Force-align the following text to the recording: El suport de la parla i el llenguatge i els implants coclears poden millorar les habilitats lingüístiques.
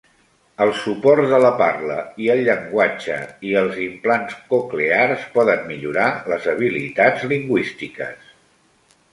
El 0.63 0.71
suport 0.83 1.27
de 1.33 1.39
la 1.41 1.51
parla 1.59 1.97
i 2.23 2.29
el 2.35 2.41
llenguatge 2.47 3.19
i 3.49 3.53
els 3.61 3.77
implants 3.89 4.35
coclears 4.55 5.29
poden 5.37 5.63
millorar 5.73 6.09
les 6.33 6.49
habilitats 6.55 7.29
lingüístiques. 7.35 8.27